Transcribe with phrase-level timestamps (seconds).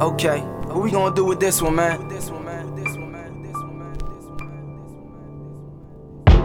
[0.00, 2.08] Okay, what we gonna do with this one, man?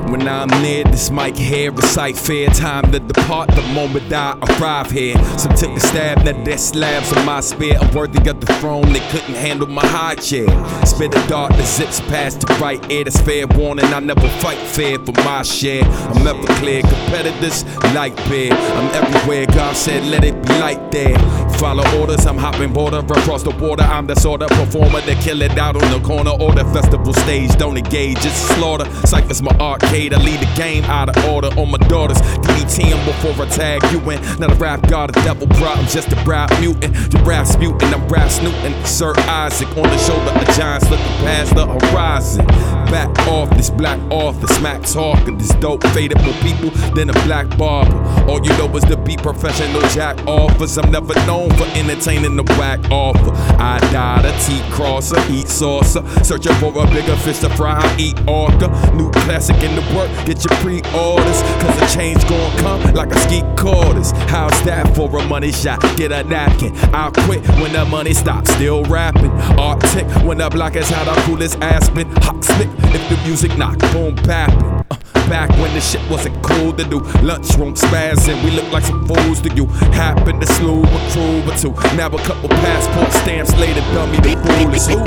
[0.09, 4.91] When I'm near this mic here, recite fair time to depart the moment I arrive
[4.91, 5.15] here.
[5.37, 8.93] Some took a stab at their slabs on my spear, unworthy of the throne.
[8.93, 10.47] They couldn't handle my high chair.
[10.85, 13.05] Spit a dart that zips past the right ear.
[13.05, 13.85] That's fair warning.
[13.85, 15.83] I never fight fair for my share.
[15.83, 16.81] I'm never clear.
[16.81, 17.65] Competitors
[17.95, 18.53] like beer.
[18.53, 19.47] I'm everywhere.
[19.47, 21.17] God said, let it be light there.
[21.59, 22.25] Follow orders.
[22.25, 23.83] I'm hopping border across the water.
[23.83, 27.13] I'm the sort of performer that kill it out on the corner or the festival
[27.13, 27.55] stage.
[27.57, 28.17] Don't engage.
[28.17, 28.85] It's slaughter.
[29.07, 30.13] Cypher's my arcade.
[30.13, 32.17] I lead the game out of order on my daughters.
[32.43, 34.21] DDT them before I tag you in.
[34.39, 35.69] Not a rap god, a devil bro.
[35.69, 36.93] I'm just a rap mutant.
[37.11, 38.75] The rap's mutant, I'm rap snooting.
[38.85, 42.45] Sir Isaac on the shoulder of giants looking past the horizon.
[42.85, 45.37] Back off this black author, smack talking.
[45.37, 47.97] This dope faded more people than a black barber.
[48.29, 50.77] All you know is to be professional jack offers.
[50.77, 53.31] I'm never known for entertaining the whack offer.
[53.59, 56.03] I died a T crosser, heat saucer.
[56.23, 58.67] Searching for a bigger fish to fry, I eat orca.
[58.93, 61.41] New classic in the work, get your pre-orders.
[61.61, 64.11] Cause the change gon' come like a ski quarters.
[64.29, 65.81] How's that for a money shot?
[65.97, 66.71] Get a napkin.
[66.93, 68.51] I'll quit when the money stops.
[68.53, 69.31] Still rapping.
[69.59, 72.07] Arctic when the block is I'll cool as Aspen.
[72.23, 74.85] Hot slick if the music knock, boom, bapping.
[74.91, 74.95] Uh,
[75.29, 76.99] Back when the shit wasn't cool to do.
[77.23, 79.65] Lunchroom spazzing, we look like some fools to you.
[79.91, 81.73] Happened to slew a crew or two.
[81.97, 85.03] Now a couple passport stamps later, dummy, the fool is who?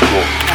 [0.00, 0.49] Coming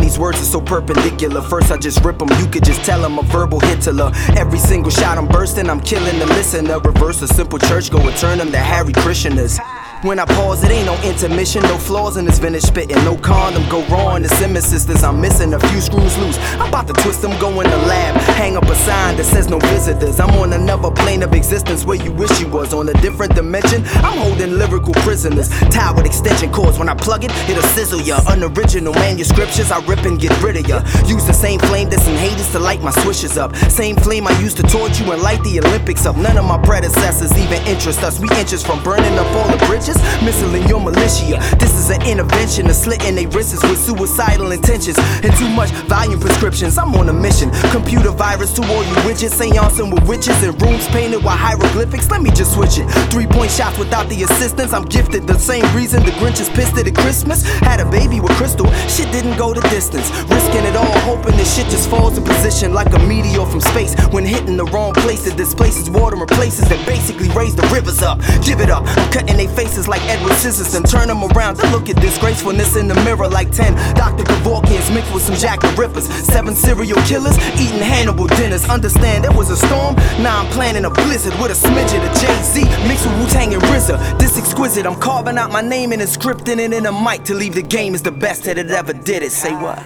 [0.00, 1.42] These words are so perpendicular.
[1.42, 4.10] First, I just rip them, you could just tell I'm a verbal Hitler.
[4.36, 6.78] Every single shot I'm bursting, I'm killing the listener.
[6.80, 9.58] Reverse a simple church, go and turn them to Harry Christianers.
[10.02, 13.62] When I pause, it ain't no intermission, no flaws in this vintage spitting, no condom
[13.68, 14.22] go wrong.
[14.22, 16.36] The Simmons sisters, I'm missing a few screws loose.
[16.58, 19.48] I'm about to twist them, go in the lab, hang up a sign that says
[19.48, 20.18] no visitors.
[20.18, 23.84] I'm on another plane of existence where you wish you was on a different dimension.
[24.02, 26.80] I'm holding lyrical prisoners, tied with extension cords.
[26.80, 28.18] When I plug it, it'll sizzle ya.
[28.26, 30.82] Unoriginal manuscriptures, I rip and get rid of ya.
[31.06, 33.54] Use the same flame that's in Hades to light my swishes up.
[33.70, 36.16] Same flame I used to torch you and light the Olympics up.
[36.16, 38.18] None of my predecessors even interest us.
[38.18, 39.91] We inches from burning up all the bridges,
[40.24, 41.61] missiling your militia.
[41.92, 46.78] An intervention of slitting their wrists with suicidal intentions and too much volume prescriptions.
[46.78, 47.50] I'm on a mission.
[47.70, 52.10] Computer virus to all you widgets, seancing with witches and rooms painted with hieroglyphics.
[52.10, 52.88] Let me just switch it.
[53.12, 54.72] Three point shots without the assistance.
[54.72, 55.26] I'm gifted.
[55.26, 57.44] The same reason the Grinch is pissed at Christmas.
[57.60, 58.66] Had a baby with Crystal.
[58.88, 60.10] Shit didn't go the distance.
[60.32, 63.94] Risking it all, hoping this shit just falls in position like a meteor from space.
[64.12, 68.00] When hitting the wrong place, it displaces water and places that basically raise the rivers
[68.00, 68.18] up.
[68.42, 68.84] Give it up.
[68.86, 72.76] I'm cutting their faces like Edward Scissors and turn them around to look at disgracefulness
[72.76, 74.24] in the mirror like 10 Dr.
[74.24, 76.08] Kevorkians mixed with some Jack the Rippers.
[76.08, 78.64] Seven serial killers eating Hannibal dinners.
[78.68, 79.94] Understand there was a storm?
[80.22, 83.54] Now I'm planning a blizzard with a smidget of Jay Z mixed with Wu Tang
[83.54, 84.18] and RZA.
[84.18, 87.54] This exquisite, I'm carving out my name and inscripting it in a mic to leave
[87.54, 89.32] the game as the best that it ever did it.
[89.32, 89.78] Say what?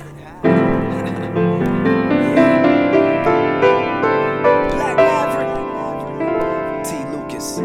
[6.84, 6.96] T.
[7.12, 7.58] Lucas.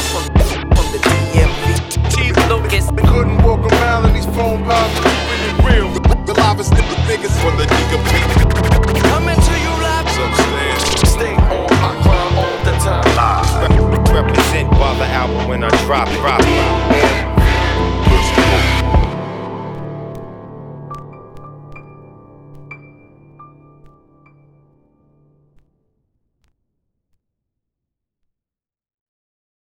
[0.00, 0.24] I'm from,
[0.72, 1.64] from the DMV.
[2.08, 2.32] T.
[2.48, 2.88] Lucas.
[3.10, 4.96] Couldn't walk around in these phone lines
[5.28, 5.90] really real.
[6.24, 7.98] The livest niggas for the nigga
[9.10, 10.08] Coming to you live.
[11.06, 13.04] Stay on my grind all the time.
[14.14, 16.14] Represent while the album when I drop it.
[16.14, 16.49] Drop it.